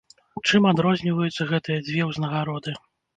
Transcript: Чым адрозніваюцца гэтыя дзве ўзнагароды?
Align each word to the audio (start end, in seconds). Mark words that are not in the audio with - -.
Чым 0.47 0.63
адрозніваюцца 0.69 1.47
гэтыя 1.51 1.83
дзве 1.91 2.07
ўзнагароды? 2.13 2.75